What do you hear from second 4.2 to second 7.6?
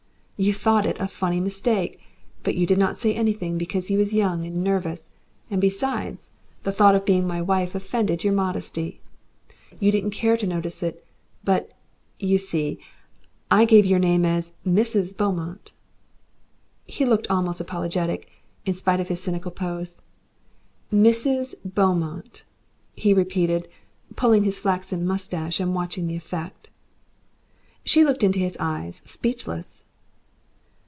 and nervous and besides, the thought of being my